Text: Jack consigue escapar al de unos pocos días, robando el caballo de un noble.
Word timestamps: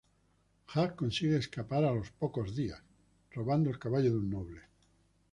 Jack 0.75 0.95
consigue 0.97 1.35
escapar 1.37 1.83
al 1.83 1.83
de 1.85 1.91
unos 1.99 2.09
pocos 2.09 2.55
días, 2.55 2.81
robando 3.35 3.69
el 3.69 3.77
caballo 3.77 4.09
de 4.09 4.17
un 4.17 4.31
noble. 4.31 4.61